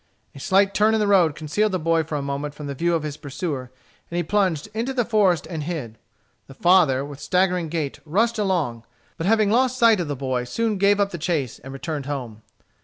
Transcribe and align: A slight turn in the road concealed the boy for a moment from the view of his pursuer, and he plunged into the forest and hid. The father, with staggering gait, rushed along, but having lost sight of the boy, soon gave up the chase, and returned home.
A 0.33 0.39
slight 0.39 0.73
turn 0.73 0.95
in 0.95 0.99
the 0.99 1.05
road 1.05 1.35
concealed 1.35 1.71
the 1.73 1.77
boy 1.77 2.01
for 2.03 2.15
a 2.15 2.23
moment 2.23 2.55
from 2.55 2.65
the 2.65 2.73
view 2.73 2.95
of 2.95 3.03
his 3.03 3.17
pursuer, 3.17 3.69
and 4.09 4.17
he 4.17 4.23
plunged 4.23 4.67
into 4.73 4.93
the 4.95 5.05
forest 5.05 5.45
and 5.47 5.61
hid. 5.61 5.99
The 6.47 6.55
father, 6.55 7.05
with 7.05 7.19
staggering 7.19 7.69
gait, 7.69 7.99
rushed 8.03 8.39
along, 8.39 8.83
but 9.15 9.27
having 9.27 9.51
lost 9.51 9.77
sight 9.77 9.99
of 9.99 10.07
the 10.07 10.15
boy, 10.15 10.45
soon 10.45 10.79
gave 10.79 10.99
up 10.99 11.11
the 11.11 11.19
chase, 11.19 11.59
and 11.59 11.71
returned 11.71 12.07
home. 12.07 12.41